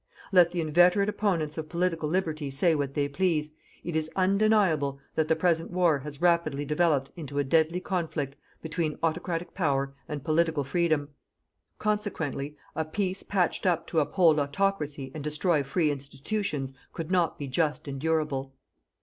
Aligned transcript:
Let 0.31 0.49
the 0.51 0.61
inveterate 0.61 1.09
opponents 1.09 1.59
of 1.59 1.69
Political 1.69 2.09
Liberty 2.09 2.49
say 2.49 2.73
what 2.73 2.95
they 2.95 3.07
please, 3.07 3.51
it 3.83 3.95
is 3.95 4.09
undeniable 4.15 4.99
that 5.13 5.27
the 5.27 5.35
present 5.35 5.69
war 5.69 5.99
has 5.99 6.19
rapidly 6.23 6.65
developed 6.65 7.11
into 7.15 7.37
a 7.37 7.43
deadly 7.43 7.79
conflict 7.79 8.35
between 8.63 8.97
Autocratic 9.03 9.53
Power 9.53 9.93
and 10.07 10.23
Political 10.23 10.63
Freedom. 10.63 11.09
Consequently 11.77 12.57
a 12.75 12.83
peace 12.83 13.21
patched 13.21 13.67
up 13.67 13.85
to 13.85 13.99
uphold 13.99 14.39
Autocracy 14.39 15.11
and 15.13 15.23
destroy 15.23 15.61
free 15.61 15.91
institutions 15.91 16.73
could 16.93 17.11
not 17.11 17.37
be 17.37 17.45
JUST 17.47 17.87
and 17.87 18.01
DURABLE. 18.01 18.51